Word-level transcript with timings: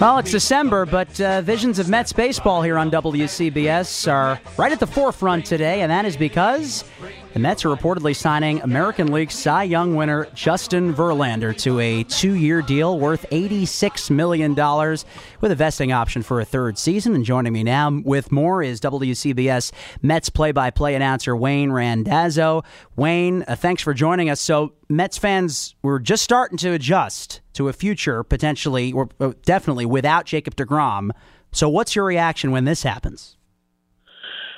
Well, 0.00 0.18
it's 0.18 0.32
December, 0.32 0.84
but 0.86 1.18
uh, 1.20 1.40
visions 1.40 1.78
of 1.78 1.88
Mets 1.88 2.12
baseball 2.12 2.62
here 2.62 2.76
on 2.76 2.90
WCBS 2.90 4.10
are 4.12 4.40
right 4.58 4.72
at 4.72 4.80
the 4.80 4.86
forefront 4.86 5.46
today, 5.46 5.80
and 5.80 5.90
that 5.90 6.04
is 6.04 6.16
because 6.16 6.84
the 7.32 7.38
Mets 7.38 7.64
are 7.64 7.74
reportedly 7.74 8.14
signing 8.14 8.60
American 8.62 9.12
League 9.12 9.30
Cy 9.30 9.62
Young 9.62 9.94
winner 9.94 10.26
Justin 10.34 10.92
Verlander 10.92 11.56
to 11.62 11.80
a 11.80 12.02
two 12.04 12.34
year 12.34 12.60
deal 12.60 12.98
worth 12.98 13.24
$86 13.30 14.10
million 14.10 14.54
with 15.40 15.52
a 15.52 15.54
vesting 15.54 15.92
option 15.92 16.22
for 16.22 16.40
a 16.40 16.44
third 16.44 16.76
season. 16.76 17.14
And 17.14 17.24
joining 17.24 17.52
me 17.52 17.62
now 17.62 17.90
with 18.04 18.30
more 18.30 18.62
is 18.62 18.80
WCBS 18.80 19.72
Mets 20.02 20.28
play 20.28 20.52
by 20.52 20.70
play 20.70 20.96
announcer 20.96 21.34
Wayne 21.36 21.72
Randazzo. 21.72 22.62
Wayne, 22.96 23.44
uh, 23.48 23.56
thanks 23.56 23.82
for 23.82 23.94
joining 23.94 24.28
us. 24.28 24.40
So, 24.40 24.74
Mets 24.88 25.18
fans 25.18 25.74
were 25.82 25.98
just 25.98 26.22
starting 26.22 26.58
to 26.58 26.72
adjust 26.72 27.40
to 27.54 27.68
a 27.68 27.72
future 27.72 28.22
potentially, 28.22 28.92
or 28.92 29.08
uh, 29.20 29.32
definitely 29.44 29.86
without 29.86 30.26
Jacob 30.26 30.56
DeGrom. 30.56 31.10
So, 31.52 31.68
what's 31.68 31.94
your 31.94 32.04
reaction 32.04 32.50
when 32.50 32.64
this 32.64 32.82
happens? 32.82 33.36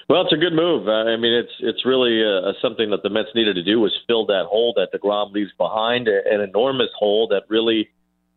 Well, 0.08 0.22
it's 0.22 0.32
a 0.32 0.36
good 0.36 0.52
move. 0.52 0.86
Uh, 0.86 1.10
I 1.10 1.16
mean, 1.16 1.32
it's 1.32 1.52
it's 1.60 1.84
really 1.84 2.22
uh, 2.22 2.52
something 2.62 2.90
that 2.90 3.02
the 3.02 3.10
Mets 3.10 3.28
needed 3.34 3.54
to 3.54 3.62
do 3.62 3.80
was 3.80 3.92
fill 4.06 4.26
that 4.26 4.46
hole 4.48 4.72
that 4.76 4.88
Degrom 4.94 5.32
leaves 5.32 5.50
behind, 5.58 6.08
an 6.08 6.40
enormous 6.40 6.90
hole 6.98 7.28
that 7.28 7.42
really 7.48 7.88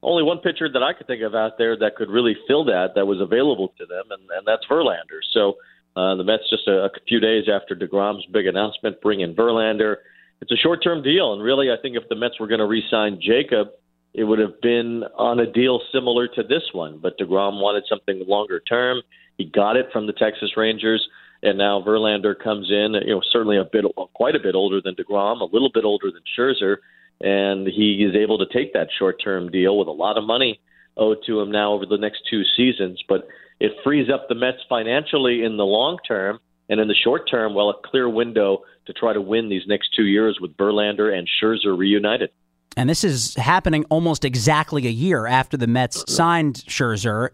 only 0.01 0.23
one 0.23 0.39
pitcher 0.39 0.69
that 0.71 0.81
I 0.81 0.93
could 0.93 1.07
think 1.07 1.21
of 1.21 1.35
out 1.35 1.57
there 1.57 1.77
that 1.77 1.95
could 1.95 2.09
really 2.09 2.35
fill 2.47 2.65
that 2.65 2.95
that 2.95 3.05
was 3.05 3.19
available 3.19 3.73
to 3.77 3.85
them, 3.85 4.05
and, 4.11 4.21
and 4.31 4.47
that's 4.47 4.65
Verlander. 4.69 5.19
So 5.33 5.57
uh, 5.95 6.15
the 6.15 6.23
Mets 6.23 6.49
just 6.49 6.67
a, 6.67 6.85
a 6.85 6.89
few 7.07 7.19
days 7.19 7.45
after 7.51 7.75
Degrom's 7.75 8.25
big 8.27 8.47
announcement, 8.47 9.01
bring 9.01 9.19
in 9.19 9.35
Verlander. 9.35 9.97
It's 10.41 10.51
a 10.51 10.57
short-term 10.57 11.03
deal, 11.03 11.33
and 11.33 11.43
really, 11.43 11.69
I 11.69 11.75
think 11.81 11.97
if 11.97 12.07
the 12.09 12.15
Mets 12.15 12.39
were 12.39 12.47
going 12.47 12.59
to 12.59 12.65
re-sign 12.65 13.19
Jacob, 13.21 13.69
it 14.13 14.23
would 14.23 14.39
have 14.39 14.61
been 14.61 15.03
on 15.17 15.39
a 15.39 15.51
deal 15.51 15.81
similar 15.91 16.27
to 16.29 16.43
this 16.43 16.63
one. 16.73 16.99
But 17.01 17.17
Degrom 17.17 17.61
wanted 17.61 17.83
something 17.87 18.23
longer 18.27 18.59
term. 18.59 19.01
He 19.37 19.45
got 19.45 19.75
it 19.75 19.87
from 19.91 20.07
the 20.07 20.13
Texas 20.13 20.57
Rangers 20.57 21.07
and 21.41 21.57
now 21.57 21.81
Verlander 21.81 22.37
comes 22.37 22.69
in, 22.69 22.95
you 23.05 23.15
know, 23.15 23.21
certainly 23.31 23.57
a 23.57 23.63
bit, 23.63 23.85
quite 24.13 24.35
a 24.35 24.39
bit 24.39 24.55
older 24.55 24.81
than 24.81 24.95
Degrom, 24.95 25.41
a 25.41 25.45
little 25.45 25.71
bit 25.73 25.85
older 25.85 26.11
than 26.11 26.21
Scherzer, 26.37 26.77
and 27.21 27.67
he 27.67 28.03
is 28.03 28.15
able 28.15 28.37
to 28.39 28.45
take 28.51 28.73
that 28.73 28.89
short-term 28.97 29.49
deal 29.49 29.77
with 29.77 29.87
a 29.87 29.91
lot 29.91 30.17
of 30.17 30.23
money 30.23 30.59
owed 30.97 31.19
to 31.25 31.39
him 31.39 31.51
now 31.51 31.71
over 31.71 31.85
the 31.85 31.97
next 31.97 32.23
two 32.29 32.43
seasons. 32.57 33.01
But 33.07 33.27
it 33.59 33.71
frees 33.83 34.09
up 34.09 34.27
the 34.27 34.35
Mets 34.35 34.57
financially 34.67 35.43
in 35.43 35.57
the 35.57 35.65
long 35.65 35.97
term, 36.05 36.39
and 36.69 36.79
in 36.79 36.87
the 36.87 36.95
short 36.95 37.29
term, 37.29 37.55
well, 37.55 37.69
a 37.69 37.87
clear 37.87 38.07
window 38.07 38.61
to 38.85 38.93
try 38.93 39.13
to 39.13 39.21
win 39.21 39.49
these 39.49 39.63
next 39.67 39.89
two 39.95 40.05
years 40.05 40.37
with 40.39 40.55
Verlander 40.55 41.15
and 41.15 41.27
Scherzer 41.41 41.77
reunited. 41.77 42.29
And 42.77 42.89
this 42.89 43.03
is 43.03 43.35
happening 43.35 43.85
almost 43.89 44.23
exactly 44.23 44.87
a 44.87 44.91
year 44.91 45.25
after 45.25 45.57
the 45.57 45.67
Mets 45.67 45.97
mm-hmm. 45.97 46.11
signed 46.11 46.55
Scherzer. 46.67 47.29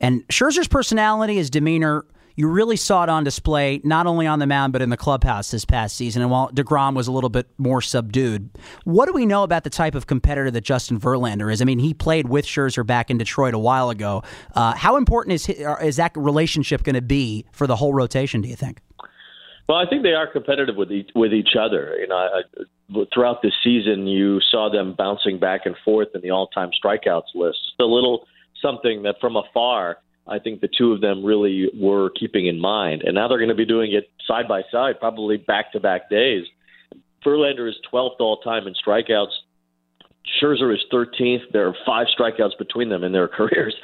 And 0.00 0.26
Scherzer's 0.28 0.68
personality, 0.68 1.36
his 1.36 1.48
demeanor 1.48 2.04
you 2.36 2.48
really 2.48 2.76
saw 2.76 3.02
it 3.02 3.08
on 3.08 3.24
display 3.24 3.80
not 3.84 4.06
only 4.06 4.26
on 4.26 4.38
the 4.38 4.46
mound 4.46 4.72
but 4.72 4.82
in 4.82 4.90
the 4.90 4.96
clubhouse 4.96 5.50
this 5.50 5.64
past 5.64 5.96
season. 5.96 6.22
And 6.22 6.30
while 6.30 6.50
Degrom 6.50 6.94
was 6.94 7.06
a 7.06 7.12
little 7.12 7.30
bit 7.30 7.48
more 7.58 7.80
subdued, 7.80 8.50
what 8.84 9.06
do 9.06 9.12
we 9.12 9.26
know 9.26 9.42
about 9.42 9.64
the 9.64 9.70
type 9.70 9.94
of 9.94 10.06
competitor 10.06 10.50
that 10.50 10.62
Justin 10.62 10.98
Verlander 10.98 11.52
is? 11.52 11.60
I 11.62 11.64
mean, 11.64 11.78
he 11.78 11.94
played 11.94 12.28
with 12.28 12.44
Scherzer 12.44 12.86
back 12.86 13.10
in 13.10 13.18
Detroit 13.18 13.54
a 13.54 13.58
while 13.58 13.90
ago. 13.90 14.22
Uh, 14.54 14.74
how 14.74 14.96
important 14.96 15.34
is 15.34 15.48
uh, 15.48 15.76
is 15.82 15.96
that 15.96 16.12
relationship 16.16 16.82
going 16.82 16.94
to 16.94 17.02
be 17.02 17.46
for 17.52 17.66
the 17.66 17.76
whole 17.76 17.94
rotation? 17.94 18.40
Do 18.40 18.48
you 18.48 18.56
think? 18.56 18.80
Well, 19.68 19.78
I 19.78 19.88
think 19.88 20.02
they 20.02 20.12
are 20.12 20.26
competitive 20.26 20.76
with 20.76 20.90
each, 20.90 21.10
with 21.14 21.32
each 21.32 21.56
other. 21.58 21.96
You 21.98 22.08
know, 22.08 22.16
I, 22.16 23.04
throughout 23.14 23.42
the 23.42 23.52
season, 23.62 24.06
you 24.06 24.40
saw 24.40 24.68
them 24.70 24.94
bouncing 24.96 25.38
back 25.38 25.62
and 25.64 25.76
forth 25.84 26.08
in 26.14 26.20
the 26.20 26.30
all-time 26.30 26.70
strikeouts 26.84 27.34
list. 27.34 27.58
A 27.80 27.84
little 27.84 28.26
something 28.60 29.02
that 29.04 29.16
from 29.20 29.36
afar 29.36 29.98
I 30.26 30.38
think 30.38 30.60
the 30.60 30.68
two 30.68 30.92
of 30.92 31.00
them 31.00 31.24
really 31.24 31.68
were 31.74 32.10
keeping 32.10 32.46
in 32.46 32.60
mind. 32.60 33.02
And 33.02 33.14
now 33.14 33.28
they're 33.28 33.38
going 33.38 33.48
to 33.48 33.54
be 33.54 33.66
doing 33.66 33.92
it 33.92 34.10
side 34.26 34.46
by 34.46 34.62
side, 34.70 35.00
probably 35.00 35.36
back 35.36 35.72
to 35.72 35.80
back 35.80 36.08
days. 36.08 36.44
Verlander 37.24 37.68
is 37.68 37.76
12th 37.92 38.20
all 38.20 38.38
time 38.38 38.66
in 38.66 38.74
strikeouts. 38.74 39.32
Scherzer 40.40 40.72
is 40.72 40.80
13th. 40.92 41.40
There 41.52 41.66
are 41.68 41.74
five 41.84 42.06
strikeouts 42.18 42.56
between 42.58 42.88
them 42.88 43.02
in 43.02 43.12
their 43.12 43.28
careers. 43.36 43.74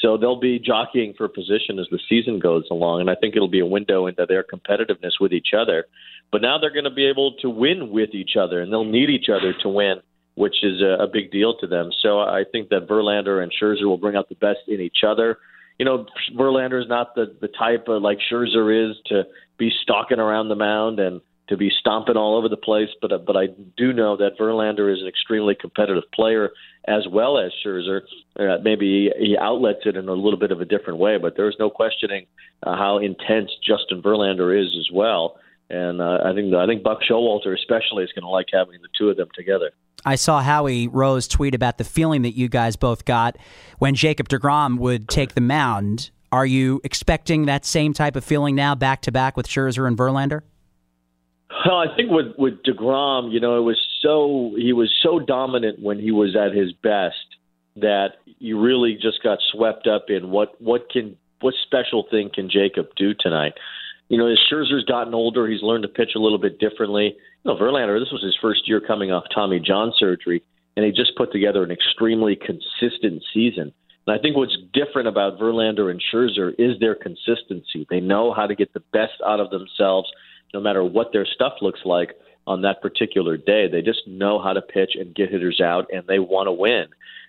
So 0.00 0.16
they'll 0.16 0.38
be 0.38 0.60
jockeying 0.60 1.14
for 1.18 1.26
position 1.28 1.80
as 1.80 1.86
the 1.90 1.98
season 2.08 2.38
goes 2.38 2.64
along. 2.70 3.00
And 3.00 3.10
I 3.10 3.16
think 3.16 3.34
it'll 3.34 3.48
be 3.48 3.60
a 3.60 3.66
window 3.66 4.06
into 4.06 4.26
their 4.26 4.44
competitiveness 4.44 5.20
with 5.20 5.32
each 5.32 5.48
other. 5.58 5.86
But 6.30 6.42
now 6.42 6.58
they're 6.58 6.72
going 6.72 6.84
to 6.84 6.90
be 6.90 7.06
able 7.06 7.32
to 7.42 7.50
win 7.50 7.90
with 7.90 8.10
each 8.12 8.36
other, 8.38 8.60
and 8.60 8.70
they'll 8.70 8.84
need 8.84 9.10
each 9.10 9.28
other 9.28 9.54
to 9.62 9.68
win, 9.68 9.96
which 10.34 10.62
is 10.62 10.80
a, 10.82 11.06
big 11.10 11.32
deal 11.32 11.56
to 11.58 11.66
them. 11.66 11.90
So 12.00 12.20
I 12.20 12.44
think 12.52 12.68
that 12.68 12.86
Verlander 12.86 13.42
and 13.42 13.50
Scherzer 13.50 13.86
will 13.86 13.96
bring 13.96 14.14
out 14.14 14.28
the 14.28 14.34
best 14.36 14.60
in 14.68 14.80
each 14.80 14.98
other 15.06 15.38
you 15.78 15.84
know, 15.84 16.06
Verlander 16.36 16.80
is 16.80 16.88
not 16.88 17.14
the 17.14 17.36
the 17.40 17.48
type 17.48 17.86
of 17.88 18.02
like 18.02 18.18
Scherzer 18.30 18.90
is 18.90 18.96
to 19.06 19.24
be 19.58 19.70
stalking 19.82 20.18
around 20.18 20.48
the 20.48 20.56
mound 20.56 20.98
and 20.98 21.20
to 21.48 21.56
be 21.56 21.70
stomping 21.80 22.16
all 22.16 22.36
over 22.36 22.48
the 22.48 22.56
place. 22.56 22.88
But 23.00 23.12
uh, 23.12 23.18
but 23.18 23.36
I 23.36 23.46
do 23.76 23.92
know 23.92 24.16
that 24.16 24.38
Verlander 24.38 24.92
is 24.92 25.00
an 25.00 25.08
extremely 25.08 25.54
competitive 25.54 26.04
player 26.12 26.50
as 26.86 27.06
well 27.10 27.38
as 27.38 27.52
Scherzer. 27.64 28.02
Uh, 28.38 28.58
maybe 28.62 29.10
he, 29.18 29.36
outlets 29.38 29.80
it 29.84 29.96
in 29.96 30.08
a 30.08 30.12
little 30.12 30.38
bit 30.38 30.50
of 30.50 30.60
a 30.60 30.64
different 30.64 30.98
way, 30.98 31.18
but 31.18 31.36
there's 31.36 31.56
no 31.58 31.70
questioning 31.70 32.26
uh, 32.62 32.76
how 32.76 32.98
intense 32.98 33.50
Justin 33.66 34.02
Verlander 34.02 34.58
is 34.58 34.74
as 34.78 34.88
well. 34.92 35.36
And 35.70 36.00
uh, 36.00 36.18
I 36.24 36.34
think 36.34 36.52
I 36.54 36.66
think 36.66 36.82
Buck 36.82 37.00
Showalter 37.08 37.54
especially 37.54 38.04
is 38.04 38.12
going 38.12 38.22
to 38.22 38.28
like 38.28 38.46
having 38.52 38.80
the 38.82 38.88
two 38.98 39.10
of 39.10 39.16
them 39.16 39.28
together. 39.34 39.70
I 40.04 40.14
saw 40.14 40.40
Howie 40.42 40.88
Rose 40.88 41.28
tweet 41.28 41.54
about 41.54 41.78
the 41.78 41.84
feeling 41.84 42.22
that 42.22 42.36
you 42.36 42.48
guys 42.48 42.76
both 42.76 43.04
got 43.04 43.36
when 43.78 43.94
Jacob 43.94 44.28
DeGrom 44.28 44.78
would 44.78 45.08
take 45.08 45.34
the 45.34 45.40
mound. 45.40 46.10
Are 46.30 46.46
you 46.46 46.80
expecting 46.84 47.46
that 47.46 47.64
same 47.64 47.92
type 47.92 48.14
of 48.16 48.24
feeling 48.24 48.54
now, 48.54 48.74
back 48.74 49.02
to 49.02 49.12
back 49.12 49.36
with 49.36 49.48
Scherzer 49.48 49.86
and 49.86 49.96
Verlander? 49.96 50.42
Well, 51.64 51.78
I 51.78 51.94
think 51.96 52.10
with 52.10 52.34
with 52.36 52.62
Degrom, 52.62 53.32
you 53.32 53.40
know, 53.40 53.58
it 53.58 53.62
was 53.62 53.78
so 54.02 54.54
he 54.56 54.72
was 54.72 54.94
so 55.02 55.18
dominant 55.18 55.80
when 55.80 55.98
he 55.98 56.10
was 56.10 56.36
at 56.36 56.54
his 56.54 56.72
best 56.72 57.16
that 57.76 58.14
you 58.38 58.60
really 58.60 58.94
just 58.94 59.22
got 59.22 59.38
swept 59.52 59.86
up 59.86 60.06
in 60.10 60.30
what 60.30 60.60
what 60.60 60.90
can 60.90 61.16
what 61.40 61.54
special 61.64 62.06
thing 62.10 62.30
can 62.32 62.50
Jacob 62.50 62.88
do 62.96 63.14
tonight? 63.18 63.54
You 64.08 64.16
know, 64.16 64.26
as 64.26 64.38
Scherzer's 64.50 64.84
gotten 64.84 65.14
older, 65.14 65.46
he's 65.46 65.62
learned 65.62 65.82
to 65.82 65.88
pitch 65.88 66.12
a 66.16 66.18
little 66.18 66.38
bit 66.38 66.58
differently. 66.58 67.14
You 67.44 67.52
know, 67.52 67.56
Verlander, 67.56 68.00
this 68.00 68.12
was 68.12 68.22
his 68.22 68.36
first 68.40 68.66
year 68.66 68.80
coming 68.80 69.12
off 69.12 69.24
Tommy 69.34 69.60
John 69.60 69.92
surgery, 69.98 70.42
and 70.76 70.84
he 70.84 70.92
just 70.92 71.16
put 71.16 71.30
together 71.32 71.62
an 71.62 71.70
extremely 71.70 72.36
consistent 72.36 73.22
season. 73.34 73.72
And 74.06 74.18
I 74.18 74.20
think 74.20 74.36
what's 74.36 74.56
different 74.72 75.08
about 75.08 75.38
Verlander 75.38 75.90
and 75.90 76.02
Scherzer 76.02 76.54
is 76.58 76.80
their 76.80 76.94
consistency. 76.94 77.86
They 77.90 78.00
know 78.00 78.32
how 78.32 78.46
to 78.46 78.54
get 78.54 78.72
the 78.72 78.82
best 78.92 79.20
out 79.26 79.40
of 79.40 79.50
themselves, 79.50 80.10
no 80.54 80.60
matter 80.60 80.82
what 80.82 81.12
their 81.12 81.26
stuff 81.26 81.54
looks 81.60 81.80
like 81.84 82.14
on 82.46 82.62
that 82.62 82.80
particular 82.80 83.36
day. 83.36 83.68
They 83.70 83.82
just 83.82 84.08
know 84.08 84.40
how 84.40 84.54
to 84.54 84.62
pitch 84.62 84.92
and 84.98 85.14
get 85.14 85.30
hitters 85.30 85.60
out, 85.60 85.88
and 85.92 86.06
they 86.06 86.18
want 86.18 86.46
to 86.46 86.52
win. 86.52 86.86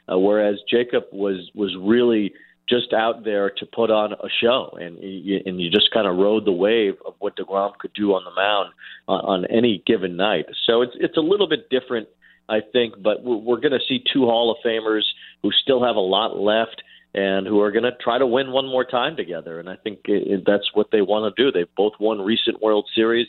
Uh, 0.09 0.17
whereas 0.17 0.55
Jacob 0.69 1.03
was 1.11 1.51
was 1.53 1.75
really 1.77 2.33
just 2.69 2.93
out 2.93 3.23
there 3.23 3.49
to 3.49 3.65
put 3.65 3.89
on 3.89 4.13
a 4.13 4.29
show, 4.41 4.77
and 4.79 4.97
you, 5.01 5.39
and 5.45 5.59
you 5.59 5.71
just 5.71 5.91
kind 5.91 6.07
of 6.07 6.17
rode 6.17 6.45
the 6.45 6.51
wave 6.51 6.95
of 7.05 7.15
what 7.19 7.35
Degrom 7.35 7.77
could 7.79 7.93
do 7.93 8.13
on 8.13 8.23
the 8.23 8.31
mound 8.31 8.73
on, 9.07 9.19
on 9.21 9.45
any 9.45 9.83
given 9.85 10.15
night. 10.15 10.45
So 10.65 10.81
it's 10.81 10.93
it's 10.95 11.17
a 11.17 11.21
little 11.21 11.47
bit 11.47 11.69
different, 11.69 12.07
I 12.47 12.59
think, 12.71 13.01
but 13.01 13.23
we're, 13.23 13.37
we're 13.37 13.59
going 13.59 13.73
to 13.73 13.85
see 13.87 14.03
two 14.13 14.25
Hall 14.25 14.51
of 14.51 14.57
Famers 14.65 15.03
who 15.41 15.51
still 15.51 15.83
have 15.83 15.95
a 15.95 15.99
lot 15.99 16.37
left 16.37 16.83
and 17.15 17.47
who 17.47 17.59
are 17.61 17.71
going 17.71 17.83
to 17.83 17.95
try 17.99 18.19
to 18.19 18.27
win 18.27 18.51
one 18.51 18.67
more 18.67 18.85
time 18.85 19.15
together. 19.15 19.59
And 19.59 19.67
I 19.67 19.75
think 19.75 20.01
it, 20.05 20.43
that's 20.45 20.69
what 20.73 20.91
they 20.91 21.01
want 21.01 21.35
to 21.35 21.43
do. 21.43 21.51
They've 21.51 21.75
both 21.75 21.93
won 21.99 22.21
recent 22.21 22.61
World 22.61 22.87
Series. 22.93 23.27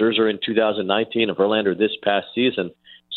Scherzer 0.00 0.30
in 0.30 0.38
2019 0.44 1.28
and 1.28 1.38
Verlander 1.38 1.76
this 1.76 1.92
past 2.02 2.26
season. 2.34 2.70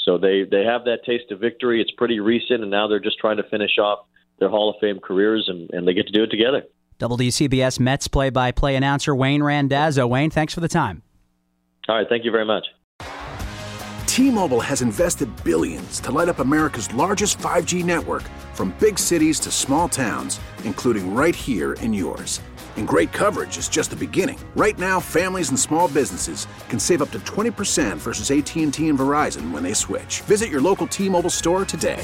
So 0.05 0.17
they 0.17 0.43
they 0.49 0.63
have 0.63 0.85
that 0.85 1.03
taste 1.05 1.31
of 1.31 1.39
victory. 1.39 1.81
It's 1.81 1.91
pretty 1.91 2.19
recent, 2.19 2.61
and 2.61 2.71
now 2.71 2.87
they're 2.87 2.99
just 2.99 3.19
trying 3.19 3.37
to 3.37 3.43
finish 3.43 3.77
off 3.77 3.99
their 4.39 4.49
Hall 4.49 4.69
of 4.69 4.75
Fame 4.79 4.99
careers, 4.99 5.45
and, 5.47 5.69
and 5.71 5.87
they 5.87 5.93
get 5.93 6.07
to 6.07 6.13
do 6.13 6.23
it 6.23 6.31
together. 6.31 6.63
WCBS 6.99 7.79
Mets 7.79 8.07
play 8.07 8.29
by 8.29 8.51
play 8.51 8.75
announcer 8.75 9.15
Wayne 9.15 9.43
Randazzo. 9.43 10.07
Wayne, 10.07 10.29
thanks 10.29 10.53
for 10.53 10.61
the 10.61 10.67
time. 10.67 11.03
All 11.87 11.95
right, 11.95 12.07
thank 12.09 12.25
you 12.25 12.31
very 12.31 12.45
much. 12.45 12.65
T-Mobile 14.07 14.61
has 14.61 14.81
invested 14.81 15.29
billions 15.43 15.99
to 15.99 16.11
light 16.11 16.27
up 16.27 16.39
America's 16.39 16.91
largest 16.93 17.37
5G 17.37 17.85
network 17.85 18.23
from 18.53 18.75
big 18.79 18.97
cities 18.97 19.39
to 19.41 19.51
small 19.51 19.87
towns, 19.87 20.39
including 20.63 21.13
right 21.13 21.35
here 21.35 21.73
in 21.73 21.93
yours. 21.93 22.41
And 22.77 22.87
great 22.87 23.11
coverage 23.11 23.57
is 23.57 23.69
just 23.69 23.91
the 23.91 23.95
beginning. 23.95 24.39
Right 24.55 24.77
now, 24.79 24.99
families 24.99 25.49
and 25.49 25.59
small 25.59 25.87
businesses 25.87 26.47
can 26.67 26.79
save 26.79 27.03
up 27.03 27.11
to 27.11 27.19
20% 27.19 27.97
versus 27.97 28.31
AT&T 28.31 28.63
and 28.63 28.73
Verizon 28.73 29.51
when 29.51 29.61
they 29.61 29.73
switch. 29.73 30.21
Visit 30.21 30.49
your 30.49 30.61
local 30.61 30.87
T-Mobile 30.87 31.29
store 31.29 31.63
today. 31.63 32.03